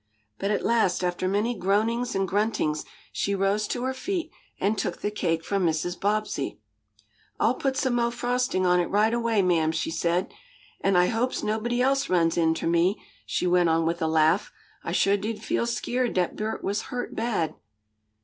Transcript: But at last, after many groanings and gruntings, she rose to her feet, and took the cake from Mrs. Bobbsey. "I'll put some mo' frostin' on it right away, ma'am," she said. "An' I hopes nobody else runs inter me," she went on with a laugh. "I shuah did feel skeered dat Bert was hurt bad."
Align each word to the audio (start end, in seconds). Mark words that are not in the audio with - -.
But 0.39 0.49
at 0.49 0.65
last, 0.65 1.03
after 1.03 1.27
many 1.27 1.53
groanings 1.53 2.15
and 2.15 2.27
gruntings, 2.27 2.85
she 3.11 3.35
rose 3.35 3.67
to 3.67 3.83
her 3.83 3.93
feet, 3.93 4.31
and 4.59 4.75
took 4.75 5.01
the 5.01 5.11
cake 5.11 5.45
from 5.45 5.63
Mrs. 5.63 5.95
Bobbsey. 5.99 6.57
"I'll 7.39 7.53
put 7.53 7.77
some 7.77 7.93
mo' 7.93 8.09
frostin' 8.09 8.65
on 8.65 8.79
it 8.79 8.87
right 8.89 9.13
away, 9.13 9.43
ma'am," 9.43 9.71
she 9.71 9.91
said. 9.91 10.33
"An' 10.83 10.95
I 10.95 11.05
hopes 11.05 11.43
nobody 11.43 11.83
else 11.83 12.09
runs 12.09 12.35
inter 12.35 12.65
me," 12.65 12.99
she 13.27 13.45
went 13.45 13.69
on 13.69 13.85
with 13.85 14.01
a 14.01 14.07
laugh. 14.07 14.51
"I 14.83 14.91
shuah 14.91 15.21
did 15.21 15.43
feel 15.43 15.67
skeered 15.67 16.15
dat 16.15 16.35
Bert 16.35 16.63
was 16.63 16.81
hurt 16.89 17.13
bad." 17.15 17.53